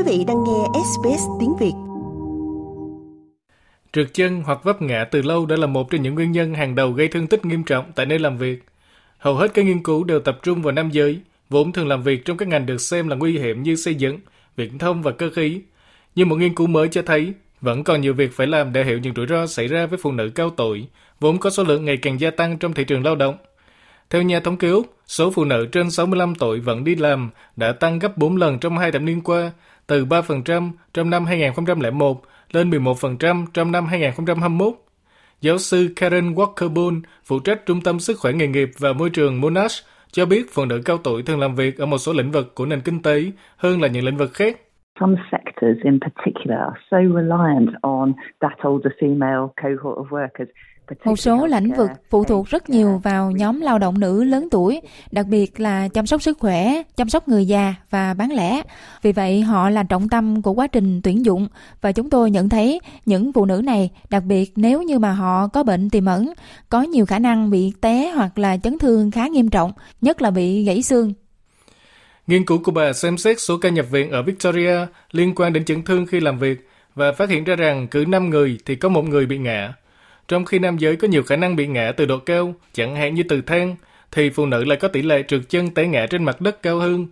Quý 0.00 0.18
vị 0.18 0.24
đang 0.24 0.44
nghe 0.44 0.80
SBS 0.84 1.22
tiếng 1.40 1.56
Việt. 1.60 1.72
Trượt 3.92 4.14
chân 4.14 4.42
hoặc 4.42 4.64
vấp 4.64 4.82
ngã 4.82 5.04
từ 5.04 5.22
lâu 5.22 5.46
đã 5.46 5.56
là 5.56 5.66
một 5.66 5.90
trong 5.90 6.02
những 6.02 6.14
nguyên 6.14 6.32
nhân 6.32 6.54
hàng 6.54 6.74
đầu 6.74 6.92
gây 6.92 7.08
thương 7.08 7.26
tích 7.26 7.44
nghiêm 7.44 7.62
trọng 7.62 7.92
tại 7.94 8.06
nơi 8.06 8.18
làm 8.18 8.38
việc. 8.38 8.64
Hầu 9.18 9.34
hết 9.34 9.54
các 9.54 9.64
nghiên 9.64 9.82
cứu 9.82 10.04
đều 10.04 10.20
tập 10.20 10.38
trung 10.42 10.62
vào 10.62 10.72
nam 10.72 10.90
giới, 10.90 11.20
vốn 11.50 11.72
thường 11.72 11.88
làm 11.88 12.02
việc 12.02 12.24
trong 12.24 12.36
các 12.36 12.48
ngành 12.48 12.66
được 12.66 12.80
xem 12.80 13.08
là 13.08 13.16
nguy 13.16 13.38
hiểm 13.38 13.62
như 13.62 13.76
xây 13.76 13.94
dựng, 13.94 14.18
viễn 14.56 14.78
thông 14.78 15.02
và 15.02 15.10
cơ 15.10 15.30
khí. 15.30 15.60
Nhưng 16.14 16.28
một 16.28 16.36
nghiên 16.36 16.54
cứu 16.54 16.66
mới 16.66 16.88
cho 16.88 17.02
thấy 17.02 17.32
vẫn 17.60 17.84
còn 17.84 18.00
nhiều 18.00 18.14
việc 18.14 18.32
phải 18.32 18.46
làm 18.46 18.72
để 18.72 18.84
hiểu 18.84 18.98
những 18.98 19.14
rủi 19.14 19.26
ro 19.26 19.46
xảy 19.46 19.68
ra 19.68 19.86
với 19.86 19.98
phụ 20.02 20.12
nữ 20.12 20.30
cao 20.34 20.50
tuổi, 20.50 20.86
vốn 21.20 21.38
có 21.38 21.50
số 21.50 21.64
lượng 21.64 21.84
ngày 21.84 21.96
càng 21.96 22.20
gia 22.20 22.30
tăng 22.30 22.58
trong 22.58 22.72
thị 22.72 22.84
trường 22.84 23.04
lao 23.04 23.16
động. 23.16 23.36
Theo 24.10 24.22
nhà 24.22 24.40
thống 24.40 24.56
kê 24.56 24.68
Úc, 24.68 24.94
số 25.06 25.30
phụ 25.30 25.44
nữ 25.44 25.66
trên 25.72 25.90
65 25.90 26.34
tuổi 26.34 26.60
vẫn 26.60 26.84
đi 26.84 26.94
làm 26.94 27.30
đã 27.56 27.72
tăng 27.72 27.98
gấp 27.98 28.18
4 28.18 28.36
lần 28.36 28.58
trong 28.58 28.78
hai 28.78 28.92
thập 28.92 29.02
niên 29.02 29.20
qua, 29.20 29.52
từ 29.90 30.04
3% 30.04 30.70
trong 30.94 31.10
năm 31.10 31.24
2001 31.24 32.22
lên 32.52 32.70
11% 32.70 33.46
trong 33.54 33.72
năm 33.72 33.86
2021. 33.86 34.74
Giáo 35.40 35.58
sư 35.58 35.88
Karen 35.96 36.34
Walker 36.34 36.68
Boone, 36.74 36.96
phụ 37.24 37.38
trách 37.38 37.66
Trung 37.66 37.80
tâm 37.80 38.00
Sức 38.00 38.18
khỏe 38.18 38.32
nghề 38.32 38.46
nghiệp 38.46 38.70
và 38.78 38.92
môi 38.92 39.10
trường 39.10 39.40
Monash, 39.40 39.84
cho 40.12 40.26
biết 40.26 40.46
phụ 40.52 40.64
nữ 40.64 40.82
cao 40.84 40.98
tuổi 40.98 41.22
thường 41.22 41.40
làm 41.40 41.54
việc 41.54 41.78
ở 41.78 41.86
một 41.86 41.98
số 41.98 42.12
lĩnh 42.12 42.30
vực 42.30 42.54
của 42.54 42.66
nền 42.66 42.80
kinh 42.80 43.02
tế 43.02 43.22
hơn 43.56 43.80
là 43.80 43.88
những 43.88 44.04
lĩnh 44.04 44.16
vực 44.16 44.30
khác. 44.34 44.56
Some 45.00 45.16
sectors 45.32 45.78
in 45.84 45.98
particular 46.00 46.58
are 46.58 46.80
so 46.90 46.96
reliant 46.96 47.68
on 47.82 48.12
that 48.40 48.68
older 48.68 48.92
female 49.00 49.48
cohort 49.62 49.98
of 49.98 50.08
workers 50.08 50.50
một 51.04 51.16
số 51.18 51.46
lĩnh 51.46 51.74
vực 51.74 51.90
phụ 52.10 52.24
thuộc 52.24 52.46
rất 52.46 52.70
nhiều 52.70 53.00
vào 53.04 53.30
nhóm 53.30 53.60
lao 53.60 53.78
động 53.78 54.00
nữ 54.00 54.24
lớn 54.24 54.48
tuổi, 54.50 54.80
đặc 55.10 55.26
biệt 55.26 55.60
là 55.60 55.88
chăm 55.88 56.06
sóc 56.06 56.22
sức 56.22 56.38
khỏe, 56.38 56.82
chăm 56.96 57.08
sóc 57.08 57.28
người 57.28 57.46
già 57.46 57.74
và 57.90 58.14
bán 58.14 58.32
lẻ. 58.32 58.62
Vì 59.02 59.12
vậy, 59.12 59.42
họ 59.42 59.70
là 59.70 59.82
trọng 59.82 60.08
tâm 60.08 60.42
của 60.42 60.52
quá 60.52 60.66
trình 60.66 61.02
tuyển 61.02 61.24
dụng 61.24 61.48
và 61.80 61.92
chúng 61.92 62.10
tôi 62.10 62.30
nhận 62.30 62.48
thấy 62.48 62.80
những 63.06 63.32
phụ 63.32 63.44
nữ 63.44 63.62
này, 63.64 63.90
đặc 64.10 64.24
biệt 64.24 64.52
nếu 64.56 64.82
như 64.82 64.98
mà 64.98 65.12
họ 65.12 65.46
có 65.46 65.62
bệnh 65.62 65.90
tiềm 65.90 66.04
ẩn, 66.04 66.32
có 66.68 66.82
nhiều 66.82 67.06
khả 67.06 67.18
năng 67.18 67.50
bị 67.50 67.72
té 67.80 68.12
hoặc 68.14 68.38
là 68.38 68.56
chấn 68.56 68.78
thương 68.78 69.10
khá 69.10 69.26
nghiêm 69.26 69.50
trọng, 69.50 69.72
nhất 70.00 70.22
là 70.22 70.30
bị 70.30 70.64
gãy 70.64 70.82
xương. 70.82 71.12
Nghiên 72.26 72.46
cứu 72.46 72.58
của 72.64 72.72
bà 72.72 72.92
xem 72.92 73.18
xét 73.18 73.40
số 73.40 73.58
ca 73.58 73.68
nhập 73.68 73.86
viện 73.90 74.10
ở 74.10 74.22
Victoria 74.22 74.76
liên 75.12 75.34
quan 75.34 75.52
đến 75.52 75.64
chấn 75.64 75.82
thương 75.82 76.06
khi 76.06 76.20
làm 76.20 76.38
việc 76.38 76.68
và 76.94 77.12
phát 77.12 77.30
hiện 77.30 77.44
ra 77.44 77.56
rằng 77.56 77.88
cứ 77.90 78.04
5 78.08 78.30
người 78.30 78.58
thì 78.66 78.74
có 78.76 78.88
một 78.88 79.04
người 79.04 79.26
bị 79.26 79.38
ngã 79.38 79.72
trong 80.30 80.44
khi 80.44 80.58
nam 80.58 80.76
giới 80.78 80.96
có 80.96 81.08
nhiều 81.08 81.22
khả 81.22 81.36
năng 81.36 81.56
bị 81.56 81.66
ngã 81.66 81.92
từ 81.92 82.06
độ 82.06 82.18
cao, 82.18 82.54
chẳng 82.72 82.96
hạn 82.96 83.14
như 83.14 83.22
từ 83.28 83.40
thang, 83.40 83.76
thì 84.12 84.30
phụ 84.30 84.46
nữ 84.46 84.64
lại 84.64 84.78
có 84.80 84.88
tỷ 84.88 85.02
lệ 85.02 85.22
trượt 85.22 85.40
chân 85.48 85.74
té 85.74 85.86
ngã 85.86 86.06
trên 86.10 86.24
mặt 86.24 86.40
đất 86.40 86.62
cao 86.62 86.78
hơn. 86.78 87.06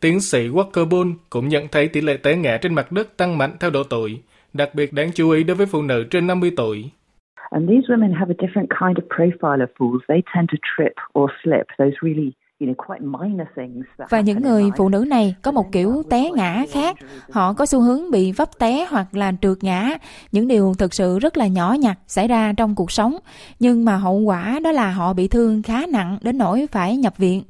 Tiến 0.00 0.20
sĩ 0.20 0.48
Walker 0.48 0.88
Bull 0.88 1.10
cũng 1.30 1.48
nhận 1.48 1.68
thấy 1.68 1.88
tỷ 1.88 2.00
lệ 2.00 2.16
té 2.16 2.36
ngã 2.36 2.56
trên 2.56 2.74
mặt 2.74 2.92
đất 2.92 3.16
tăng 3.16 3.38
mạnh 3.38 3.50
theo 3.60 3.70
độ 3.70 3.82
tuổi, 3.82 4.22
đặc 4.52 4.70
biệt 4.74 4.92
đáng 4.92 5.10
chú 5.14 5.30
ý 5.30 5.44
đối 5.44 5.56
với 5.56 5.66
phụ 5.66 5.82
nữ 5.82 6.04
trên 6.10 6.26
50 6.26 6.50
tuổi. 6.56 6.90
And 7.50 7.68
these 7.68 7.94
women 7.94 8.14
have 8.14 8.34
a 8.38 8.46
different 8.46 8.68
kind 8.80 8.98
of 8.98 9.04
profile 9.16 9.60
of 9.60 9.70
falls. 9.78 10.02
They 10.08 10.22
tend 10.34 10.48
to 10.52 10.58
trip 10.76 10.94
or 11.18 11.30
slip, 11.42 11.66
those 11.78 11.96
really 12.02 12.30
và 14.10 14.20
những 14.20 14.42
người 14.42 14.70
phụ 14.76 14.88
nữ 14.88 15.04
này 15.08 15.34
có 15.42 15.52
một 15.52 15.72
kiểu 15.72 16.02
té 16.10 16.30
ngã 16.34 16.64
khác. 16.72 16.96
Họ 17.30 17.52
có 17.52 17.66
xu 17.66 17.80
hướng 17.80 18.10
bị 18.10 18.32
vấp 18.32 18.58
té 18.58 18.86
hoặc 18.90 19.14
là 19.16 19.32
trượt 19.42 19.64
ngã, 19.64 19.90
những 20.32 20.48
điều 20.48 20.74
thực 20.78 20.94
sự 20.94 21.18
rất 21.18 21.36
là 21.36 21.46
nhỏ 21.46 21.72
nhặt 21.72 21.98
xảy 22.06 22.28
ra 22.28 22.52
trong 22.56 22.74
cuộc 22.74 22.92
sống. 22.92 23.16
Nhưng 23.60 23.84
mà 23.84 23.96
hậu 23.96 24.18
quả 24.18 24.60
đó 24.62 24.72
là 24.72 24.90
họ 24.90 25.12
bị 25.12 25.28
thương 25.28 25.62
khá 25.62 25.86
nặng 25.88 26.18
đến 26.22 26.38
nỗi 26.38 26.66
phải 26.72 26.96
nhập 26.96 27.14
viện. 27.16 27.42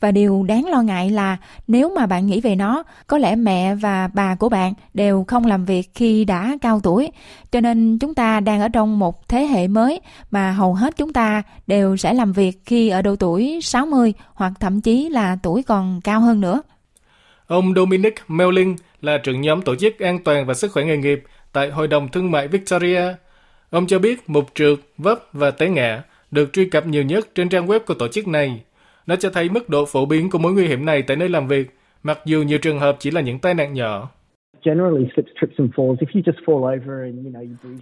Và 0.00 0.10
điều 0.10 0.42
đáng 0.42 0.66
lo 0.66 0.82
ngại 0.82 1.10
là 1.10 1.36
nếu 1.68 1.94
mà 1.96 2.06
bạn 2.06 2.26
nghĩ 2.26 2.40
về 2.40 2.54
nó, 2.54 2.82
có 3.06 3.18
lẽ 3.18 3.36
mẹ 3.36 3.74
và 3.74 4.08
bà 4.14 4.34
của 4.34 4.48
bạn 4.48 4.74
đều 4.94 5.24
không 5.28 5.46
làm 5.46 5.64
việc 5.64 5.90
khi 5.94 6.24
đã 6.24 6.56
cao 6.60 6.80
tuổi. 6.80 7.10
Cho 7.52 7.60
nên 7.60 7.98
chúng 7.98 8.14
ta 8.14 8.40
đang 8.40 8.60
ở 8.60 8.68
trong 8.68 8.98
một 8.98 9.28
thế 9.28 9.44
hệ 9.44 9.68
mới 9.68 10.00
mà 10.30 10.52
hầu 10.52 10.74
hết 10.74 10.96
chúng 10.96 11.12
ta 11.12 11.42
đều 11.66 11.96
sẽ 11.96 12.14
làm 12.14 12.32
việc 12.32 12.62
khi 12.64 12.88
ở 12.88 13.02
độ 13.02 13.16
tuổi 13.16 13.58
60 13.62 14.14
hoặc 14.34 14.51
thậm 14.60 14.80
chí 14.80 15.08
là 15.08 15.36
tuổi 15.42 15.62
còn 15.62 16.00
cao 16.04 16.20
hơn 16.20 16.40
nữa. 16.40 16.62
Ông 17.46 17.74
Dominic 17.74 18.14
Melling 18.28 18.76
là 19.00 19.18
trưởng 19.18 19.40
nhóm 19.40 19.62
tổ 19.62 19.74
chức 19.76 19.98
an 19.98 20.18
toàn 20.24 20.46
và 20.46 20.54
sức 20.54 20.72
khỏe 20.72 20.84
nghề 20.84 20.96
nghiệp 20.96 21.22
tại 21.52 21.70
Hội 21.70 21.88
đồng 21.88 22.08
Thương 22.08 22.30
mại 22.30 22.48
Victoria. 22.48 23.02
Ông 23.70 23.86
cho 23.86 23.98
biết 23.98 24.30
mục 24.30 24.44
trượt, 24.54 24.78
vấp 24.98 25.18
và 25.32 25.50
té 25.50 25.68
ngã 25.68 26.02
được 26.30 26.52
truy 26.52 26.64
cập 26.64 26.86
nhiều 26.86 27.02
nhất 27.02 27.28
trên 27.34 27.48
trang 27.48 27.66
web 27.66 27.80
của 27.86 27.94
tổ 27.94 28.08
chức 28.08 28.28
này. 28.28 28.62
Nó 29.06 29.16
cho 29.16 29.30
thấy 29.30 29.48
mức 29.48 29.68
độ 29.68 29.84
phổ 29.84 30.06
biến 30.06 30.30
của 30.30 30.38
mối 30.38 30.52
nguy 30.52 30.66
hiểm 30.66 30.84
này 30.84 31.02
tại 31.02 31.16
nơi 31.16 31.28
làm 31.28 31.48
việc, 31.48 31.76
mặc 32.02 32.18
dù 32.24 32.42
nhiều 32.42 32.58
trường 32.58 32.78
hợp 32.78 32.96
chỉ 32.98 33.10
là 33.10 33.20
những 33.20 33.38
tai 33.38 33.54
nạn 33.54 33.74
nhỏ. 33.74 34.10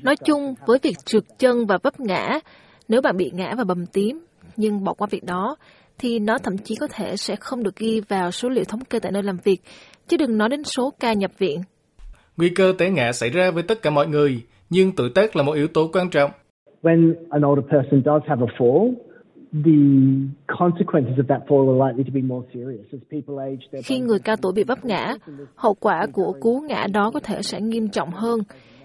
Nói 0.02 0.16
chung, 0.24 0.54
với 0.66 0.78
việc 0.82 0.96
trượt 1.04 1.24
chân 1.38 1.66
và 1.66 1.78
vấp 1.82 2.00
ngã, 2.00 2.40
nếu 2.88 3.02
bạn 3.02 3.16
bị 3.16 3.30
ngã 3.34 3.54
và 3.54 3.64
bầm 3.64 3.86
tím, 3.86 4.24
nhưng 4.56 4.84
bỏ 4.84 4.94
qua 4.94 5.08
việc 5.10 5.24
đó, 5.24 5.56
thì 6.00 6.18
nó 6.18 6.38
thậm 6.38 6.58
chí 6.58 6.74
có 6.80 6.86
thể 6.92 7.16
sẽ 7.16 7.36
không 7.36 7.62
được 7.62 7.76
ghi 7.76 8.00
vào 8.08 8.30
số 8.30 8.48
liệu 8.48 8.64
thống 8.64 8.84
kê 8.84 8.98
tại 8.98 9.12
nơi 9.12 9.22
làm 9.22 9.36
việc, 9.44 9.60
chứ 10.08 10.16
đừng 10.16 10.38
nói 10.38 10.48
đến 10.48 10.64
số 10.64 10.92
ca 11.00 11.12
nhập 11.12 11.30
viện. 11.38 11.60
Nguy 12.36 12.48
cơ 12.48 12.72
té 12.78 12.90
ngã 12.90 13.12
xảy 13.12 13.30
ra 13.30 13.50
với 13.50 13.62
tất 13.62 13.82
cả 13.82 13.90
mọi 13.90 14.06
người, 14.06 14.42
nhưng 14.70 14.92
tuổi 14.92 15.10
tác 15.14 15.36
là 15.36 15.42
một 15.42 15.52
yếu 15.52 15.68
tố 15.68 15.90
quan 15.92 16.10
trọng. 16.10 16.30
When 16.82 17.14
an 17.30 17.42
older 17.46 17.64
person 17.64 18.02
does 18.04 18.22
have 18.28 18.42
a 18.48 18.50
fall, 18.58 18.94
khi 23.84 23.98
người 24.00 24.18
cao 24.18 24.36
tuổi 24.42 24.52
bị 24.52 24.64
vấp 24.64 24.84
ngã, 24.84 25.14
hậu 25.54 25.74
quả 25.74 26.06
của 26.12 26.32
cú 26.40 26.60
ngã 26.60 26.86
đó 26.92 27.10
có 27.14 27.20
thể 27.20 27.42
sẽ 27.42 27.60
nghiêm 27.60 27.88
trọng 27.88 28.10
hơn. 28.10 28.40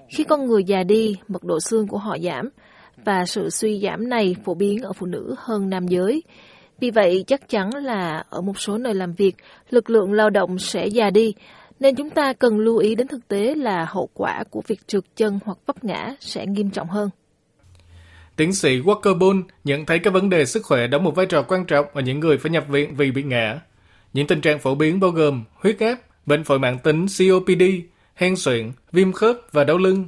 Khi 0.10 0.24
con 0.24 0.46
người 0.46 0.64
già 0.64 0.84
đi, 0.84 1.16
mật 1.28 1.44
độ 1.44 1.60
xương 1.60 1.88
của 1.88 1.98
họ 1.98 2.18
giảm, 2.18 2.50
và 3.06 3.26
sự 3.26 3.50
suy 3.50 3.80
giảm 3.80 4.10
này 4.10 4.36
phổ 4.46 4.54
biến 4.54 4.82
ở 4.82 4.94
phụ 4.94 5.06
nữ 5.06 5.36
hơn 5.38 5.70
nam 5.70 5.88
giới. 5.88 6.24
Vì 6.80 6.92
vậy, 6.92 7.24
chắc 7.28 7.50
chắn 7.50 7.70
là 7.76 8.24
ở 8.30 8.42
một 8.42 8.60
số 8.60 8.78
nơi 8.78 8.94
làm 8.94 9.14
việc, 9.14 9.36
lực 9.70 9.90
lượng 9.90 10.14
lao 10.14 10.30
động 10.30 10.60
sẽ 10.60 10.88
già 10.88 11.10
đi, 11.10 11.34
nên 11.80 11.96
chúng 11.96 12.10
ta 12.10 12.34
cần 12.34 12.60
lưu 12.60 12.78
ý 12.78 12.96
đến 12.96 13.08
thực 13.08 13.28
tế 13.28 13.56
là 13.56 13.86
hậu 13.90 14.10
quả 14.14 14.44
của 14.50 14.62
việc 14.68 14.88
trượt 14.88 15.04
chân 15.16 15.40
hoặc 15.46 15.58
vấp 15.66 15.84
ngã 15.84 16.16
sẽ 16.20 16.46
nghiêm 16.46 16.70
trọng 16.70 16.88
hơn. 16.88 17.10
Tiến 18.36 18.54
sĩ 18.54 18.80
Walker 18.80 19.20
Bull 19.20 19.40
nhận 19.64 19.86
thấy 19.86 20.00
các 20.00 20.14
vấn 20.14 20.30
đề 20.30 20.46
sức 20.46 20.62
khỏe 20.66 20.88
đóng 20.88 21.04
một 21.04 21.16
vai 21.16 21.26
trò 21.26 21.42
quan 21.42 21.66
trọng 21.66 21.86
ở 21.94 22.02
những 22.02 22.20
người 22.20 22.38
phải 22.38 22.52
nhập 22.52 22.68
viện 22.68 22.96
vì 22.96 23.12
bị 23.12 23.24
ngã. 23.24 23.60
Những 24.14 24.28
tình 24.28 24.42
trạng 24.42 24.60
phổ 24.60 24.76
biến 24.76 25.00
bao 25.00 25.12
gồm 25.12 25.44
huyết 25.56 25.80
áp, 25.80 25.96
bệnh 26.26 26.44
phổi 26.44 26.60
mãn 26.60 26.78
tính 26.84 27.06
COPD, 27.20 27.64
hen 28.16 28.36
suyễn, 28.36 28.72
viêm 28.92 29.12
khớp 29.12 29.36
và 29.52 29.64
đau 29.64 29.78
lưng. 29.78 30.06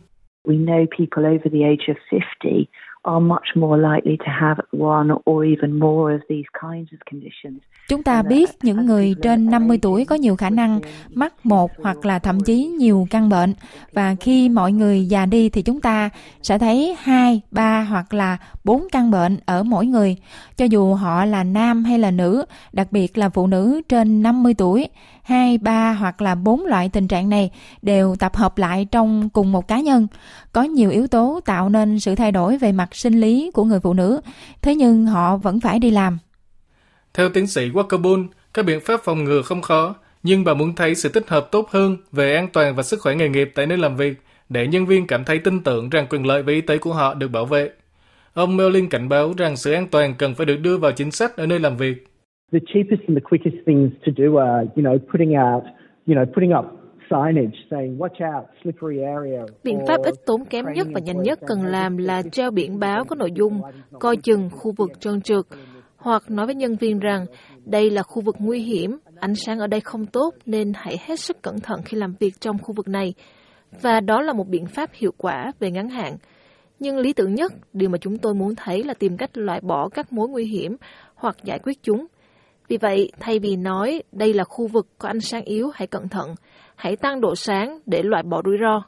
We 0.47 0.65
know 0.65 0.85
people 0.97 1.29
over 1.29 1.53
the 1.53 1.59
age 1.63 1.85
of 1.87 1.95
50 2.11 2.65
are 3.07 3.25
much 3.25 3.49
more 3.55 3.77
likely 3.89 4.17
to 4.17 4.31
have 4.41 4.57
one 4.71 5.09
or 5.29 5.45
even 5.45 5.79
more 5.79 6.15
of 6.15 6.19
these 6.29 6.47
kinds 6.61 6.89
of 6.91 6.99
conditions. 7.11 7.61
Chúng 7.89 8.03
ta 8.03 8.21
biết 8.21 8.49
những 8.63 8.85
người 8.85 9.15
trên 9.21 9.49
50 9.49 9.79
tuổi 9.81 10.05
có 10.05 10.15
nhiều 10.15 10.35
khả 10.35 10.49
năng 10.49 10.79
mắc 11.13 11.33
một 11.45 11.71
hoặc 11.83 12.05
là 12.05 12.19
thậm 12.19 12.39
chí 12.39 12.65
nhiều 12.65 13.07
căn 13.09 13.29
bệnh 13.29 13.53
và 13.93 14.15
khi 14.19 14.49
mọi 14.49 14.71
người 14.71 15.05
già 15.05 15.25
đi 15.25 15.49
thì 15.49 15.61
chúng 15.61 15.81
ta 15.81 16.09
sẽ 16.41 16.59
thấy 16.59 16.95
hai, 16.99 17.41
ba 17.51 17.81
hoặc 17.81 18.13
là 18.13 18.37
bốn 18.63 18.87
căn 18.91 19.11
bệnh 19.11 19.37
ở 19.45 19.63
mỗi 19.63 19.85
người, 19.85 20.17
cho 20.57 20.65
dù 20.65 20.93
họ 20.93 21.25
là 21.25 21.43
nam 21.43 21.83
hay 21.83 21.99
là 21.99 22.11
nữ, 22.11 22.45
đặc 22.73 22.87
biệt 22.91 23.17
là 23.17 23.29
phụ 23.29 23.47
nữ 23.47 23.81
trên 23.89 24.23
50 24.23 24.53
tuổi. 24.57 24.89
Hai, 25.23 25.57
ba 25.57 25.93
hoặc 25.93 26.21
là 26.21 26.35
bốn 26.35 26.65
loại 26.65 26.89
tình 26.89 27.07
trạng 27.07 27.29
này 27.29 27.51
đều 27.81 28.15
tập 28.15 28.35
hợp 28.35 28.57
lại 28.57 28.87
trong 28.91 29.29
cùng 29.29 29.51
một 29.51 29.67
cá 29.67 29.79
nhân. 29.79 30.07
Có 30.53 30.63
nhiều 30.63 30.89
yếu 30.89 31.07
tố 31.07 31.39
tạo 31.45 31.69
nên 31.69 31.99
sự 31.99 32.15
thay 32.15 32.31
đổi 32.31 32.57
về 32.57 32.71
mặt 32.71 32.89
sinh 32.97 33.21
lý 33.21 33.51
của 33.53 33.63
người 33.63 33.79
phụ 33.79 33.93
nữ, 33.93 34.21
thế 34.61 34.75
nhưng 34.75 35.05
họ 35.05 35.37
vẫn 35.37 35.59
phải 35.59 35.79
đi 35.79 35.91
làm. 35.91 36.17
Theo 37.13 37.29
tiến 37.29 37.47
sĩ 37.47 37.69
Walker 37.69 38.01
Bull, 38.01 38.23
các 38.53 38.65
biện 38.65 38.79
pháp 38.79 39.01
phòng 39.03 39.23
ngừa 39.23 39.41
không 39.41 39.61
khó, 39.61 39.95
nhưng 40.23 40.43
bà 40.43 40.53
muốn 40.53 40.75
thấy 40.75 40.95
sự 40.95 41.09
tích 41.09 41.27
hợp 41.27 41.47
tốt 41.51 41.69
hơn 41.69 41.97
về 42.11 42.35
an 42.35 42.47
toàn 42.53 42.75
và 42.75 42.83
sức 42.83 43.01
khỏe 43.01 43.15
nghề 43.15 43.29
nghiệp 43.29 43.51
tại 43.55 43.65
nơi 43.65 43.77
làm 43.77 43.95
việc 43.95 44.13
để 44.49 44.67
nhân 44.67 44.85
viên 44.85 45.07
cảm 45.07 45.23
thấy 45.23 45.39
tin 45.39 45.63
tưởng 45.63 45.89
rằng 45.89 46.05
quyền 46.09 46.25
lợi 46.25 46.43
và 46.43 46.51
y 46.51 46.61
tế 46.61 46.77
của 46.77 46.93
họ 46.93 47.13
được 47.13 47.27
bảo 47.27 47.45
vệ. 47.45 47.69
Ông 48.33 48.57
Merlin 48.57 48.89
cảnh 48.89 49.09
báo 49.09 49.33
rằng 49.37 49.57
sự 49.57 49.73
an 49.73 49.87
toàn 49.91 50.13
cần 50.17 50.35
phải 50.35 50.45
được 50.45 50.57
đưa 50.61 50.77
vào 50.77 50.91
chính 50.91 51.11
sách 51.11 51.37
ở 51.37 51.45
nơi 51.45 51.59
làm 51.59 51.77
việc. 51.77 52.07
The 52.51 52.59
cheapest 52.73 53.01
and 53.07 53.17
the 53.17 53.23
quickest 53.29 53.55
things 53.65 53.91
to 54.05 54.11
do 54.17 54.39
are, 54.39 54.67
you 54.75 54.83
know, 54.83 54.97
putting 54.97 55.31
out, 55.31 55.63
you 56.07 56.15
know, 56.15 56.25
putting 56.25 56.53
up 56.59 56.76
Biện 59.63 59.79
pháp 59.87 60.01
ít 60.03 60.15
tốn 60.25 60.45
kém 60.45 60.65
nhất 60.75 60.87
và 60.93 60.99
nhanh 60.99 61.21
nhất 61.21 61.39
cần 61.47 61.65
làm 61.65 61.97
là 61.97 62.21
treo 62.31 62.51
biển 62.51 62.79
báo 62.79 63.03
có 63.07 63.15
nội 63.15 63.31
dung 63.35 63.61
coi 63.99 64.17
chừng 64.17 64.49
khu 64.51 64.71
vực 64.77 64.91
trơn 64.99 65.21
trượt 65.21 65.45
hoặc 65.97 66.31
nói 66.31 66.45
với 66.45 66.55
nhân 66.55 66.75
viên 66.75 66.99
rằng 66.99 67.25
đây 67.65 67.89
là 67.89 68.03
khu 68.03 68.21
vực 68.21 68.35
nguy 68.39 68.59
hiểm, 68.59 68.97
ánh 69.19 69.35
sáng 69.35 69.59
ở 69.59 69.67
đây 69.67 69.81
không 69.81 70.05
tốt 70.05 70.33
nên 70.45 70.71
hãy 70.75 70.97
hết 71.05 71.19
sức 71.19 71.41
cẩn 71.41 71.59
thận 71.59 71.81
khi 71.85 71.97
làm 71.97 72.13
việc 72.19 72.33
trong 72.39 72.57
khu 72.57 72.73
vực 72.73 72.87
này. 72.87 73.13
Và 73.81 73.99
đó 73.99 74.21
là 74.21 74.33
một 74.33 74.47
biện 74.47 74.65
pháp 74.65 74.89
hiệu 74.93 75.11
quả 75.17 75.51
về 75.59 75.71
ngắn 75.71 75.89
hạn. 75.89 76.15
Nhưng 76.79 76.97
lý 76.97 77.13
tưởng 77.13 77.35
nhất, 77.35 77.53
điều 77.73 77.89
mà 77.89 77.97
chúng 77.97 78.17
tôi 78.17 78.33
muốn 78.33 78.55
thấy 78.55 78.83
là 78.83 78.93
tìm 78.93 79.17
cách 79.17 79.37
loại 79.37 79.61
bỏ 79.61 79.89
các 79.89 80.13
mối 80.13 80.29
nguy 80.29 80.45
hiểm 80.45 80.75
hoặc 81.15 81.35
giải 81.43 81.59
quyết 81.59 81.83
chúng. 81.83 82.05
Vì 82.67 82.77
vậy, 82.77 83.11
thay 83.19 83.39
vì 83.39 83.55
nói 83.55 84.03
đây 84.11 84.33
là 84.33 84.43
khu 84.43 84.67
vực 84.67 84.87
có 84.97 85.09
ánh 85.09 85.21
sáng 85.21 85.43
yếu 85.43 85.69
hãy 85.73 85.87
cẩn 85.87 86.07
thận, 86.09 86.35
hãy 86.77 86.95
tăng 86.95 87.21
độ 87.21 87.35
sáng 87.35 87.79
để 87.85 88.03
loại 88.03 88.23
bỏ 88.23 88.41
rủi 88.45 88.57
ro. 88.61 88.83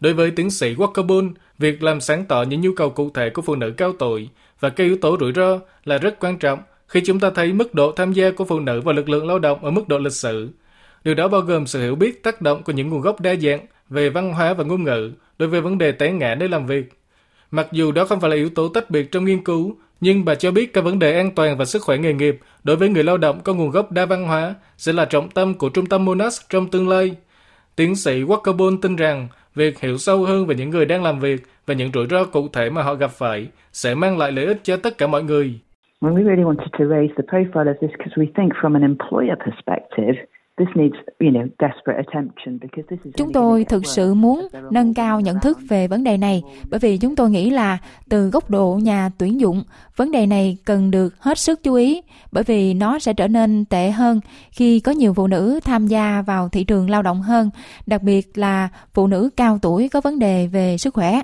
Đối 0.00 0.12
với 0.12 0.30
tiến 0.30 0.50
sĩ 0.50 0.74
Walkerbull, 0.74 1.32
việc 1.58 1.82
làm 1.82 2.00
sáng 2.00 2.24
tỏ 2.24 2.42
những 2.42 2.60
nhu 2.60 2.70
cầu 2.76 2.90
cụ 2.90 3.10
thể 3.14 3.30
của 3.30 3.42
phụ 3.42 3.54
nữ 3.54 3.74
cao 3.76 3.92
tuổi 3.98 4.28
và 4.60 4.68
các 4.68 4.84
yếu 4.84 4.96
tố 5.00 5.16
rủi 5.20 5.32
ro 5.32 5.60
là 5.84 5.98
rất 5.98 6.20
quan 6.20 6.38
trọng 6.38 6.58
khi 6.88 7.00
chúng 7.04 7.20
ta 7.20 7.30
thấy 7.30 7.52
mức 7.52 7.74
độ 7.74 7.92
tham 7.92 8.12
gia 8.12 8.30
của 8.30 8.44
phụ 8.44 8.60
nữ 8.60 8.80
vào 8.80 8.94
lực 8.94 9.08
lượng 9.08 9.26
lao 9.26 9.38
động 9.38 9.64
ở 9.64 9.70
mức 9.70 9.88
độ 9.88 9.98
lịch 9.98 10.12
sử. 10.12 10.50
Điều 11.04 11.14
đó 11.14 11.28
bao 11.28 11.40
gồm 11.40 11.66
sự 11.66 11.80
hiểu 11.82 11.94
biết 11.94 12.22
tác 12.22 12.40
động 12.40 12.62
của 12.62 12.72
những 12.72 12.88
nguồn 12.88 13.00
gốc 13.00 13.20
đa 13.20 13.34
dạng 13.34 13.66
về 13.88 14.10
văn 14.10 14.32
hóa 14.32 14.54
và 14.54 14.64
ngôn 14.64 14.84
ngữ 14.84 15.12
đối 15.38 15.48
với 15.48 15.60
vấn 15.60 15.78
đề 15.78 15.92
té 15.92 16.12
ngã 16.12 16.34
nơi 16.34 16.48
làm 16.48 16.66
việc. 16.66 16.99
Mặc 17.50 17.68
dù 17.72 17.92
đó 17.92 18.04
không 18.04 18.20
phải 18.20 18.30
là 18.30 18.36
yếu 18.36 18.48
tố 18.54 18.68
tách 18.68 18.90
biệt 18.90 19.12
trong 19.12 19.24
nghiên 19.24 19.44
cứu, 19.44 19.76
nhưng 20.00 20.24
bà 20.24 20.34
cho 20.34 20.50
biết 20.50 20.72
các 20.72 20.84
vấn 20.84 20.98
đề 20.98 21.16
an 21.16 21.30
toàn 21.34 21.56
và 21.56 21.64
sức 21.64 21.82
khỏe 21.82 21.98
nghề 21.98 22.12
nghiệp 22.12 22.38
đối 22.64 22.76
với 22.76 22.88
người 22.88 23.04
lao 23.04 23.18
động 23.18 23.40
có 23.44 23.54
nguồn 23.54 23.70
gốc 23.70 23.92
đa 23.92 24.06
văn 24.06 24.24
hóa 24.24 24.54
sẽ 24.76 24.92
là 24.92 25.04
trọng 25.04 25.30
tâm 25.30 25.54
của 25.54 25.68
trung 25.68 25.86
tâm 25.86 26.04
Monash 26.04 26.50
trong 26.50 26.70
tương 26.70 26.88
lai. 26.88 27.16
Tiến 27.76 27.96
sĩ 27.96 28.22
Walkerbone 28.22 28.78
tin 28.82 28.96
rằng 28.96 29.28
việc 29.54 29.80
hiểu 29.80 29.96
sâu 29.96 30.24
hơn 30.24 30.46
về 30.46 30.54
những 30.54 30.70
người 30.70 30.86
đang 30.86 31.02
làm 31.02 31.20
việc 31.20 31.42
và 31.66 31.74
những 31.74 31.90
rủi 31.94 32.06
ro 32.10 32.24
cụ 32.24 32.48
thể 32.52 32.70
mà 32.70 32.82
họ 32.82 32.94
gặp 32.94 33.10
phải 33.10 33.48
sẽ 33.72 33.94
mang 33.94 34.18
lại 34.18 34.32
lợi 34.32 34.46
ích 34.46 34.60
cho 34.62 34.76
tất 34.76 34.98
cả 34.98 35.06
mọi 35.06 35.22
người. 35.22 35.60
When 36.00 36.14
we 36.14 36.24
really 36.24 36.42
wanted 36.42 36.70
to 36.78 36.84
raise 36.84 37.14
the 37.16 37.24
profile 37.30 37.72
of 37.72 37.74
this 37.80 37.90
because 37.98 38.14
we 38.16 38.26
think 38.36 38.52
from 38.62 38.74
an 38.74 38.82
employer 38.82 39.36
perspective, 39.46 40.26
Chúng 43.16 43.32
tôi 43.32 43.64
thực 43.64 43.86
sự 43.86 44.14
muốn 44.14 44.48
nâng 44.70 44.94
cao 44.94 45.20
nhận 45.20 45.40
thức 45.40 45.58
về 45.68 45.88
vấn 45.88 46.04
đề 46.04 46.16
này 46.16 46.42
bởi 46.70 46.80
vì 46.80 46.98
chúng 46.98 47.16
tôi 47.16 47.30
nghĩ 47.30 47.50
là 47.50 47.78
từ 48.08 48.30
góc 48.30 48.50
độ 48.50 48.78
nhà 48.82 49.10
tuyển 49.18 49.40
dụng, 49.40 49.62
vấn 49.96 50.10
đề 50.10 50.26
này 50.26 50.56
cần 50.64 50.90
được 50.90 51.14
hết 51.22 51.38
sức 51.38 51.62
chú 51.62 51.74
ý 51.74 52.02
bởi 52.32 52.44
vì 52.44 52.74
nó 52.74 52.98
sẽ 52.98 53.12
trở 53.12 53.28
nên 53.28 53.64
tệ 53.64 53.90
hơn 53.90 54.20
khi 54.50 54.80
có 54.80 54.92
nhiều 54.92 55.14
phụ 55.14 55.26
nữ 55.26 55.60
tham 55.64 55.86
gia 55.86 56.22
vào 56.22 56.48
thị 56.48 56.64
trường 56.64 56.90
lao 56.90 57.02
động 57.02 57.22
hơn, 57.22 57.50
đặc 57.86 58.02
biệt 58.02 58.38
là 58.38 58.68
phụ 58.94 59.06
nữ 59.06 59.30
cao 59.36 59.58
tuổi 59.62 59.88
có 59.88 60.00
vấn 60.00 60.18
đề 60.18 60.46
về 60.46 60.78
sức 60.78 60.94
khỏe. 60.94 61.22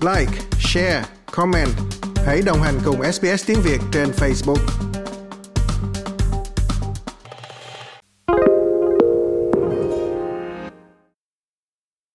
Like, 0.00 0.32
share, 0.58 1.02
comment. 1.32 1.68
Hãy 2.26 2.40
đồng 2.46 2.58
hành 2.62 2.74
cùng 2.84 3.12
SBS 3.12 3.48
tiếng 3.48 3.58
Việt 3.64 3.78
trên 3.92 4.08
Facebook. 4.08 4.89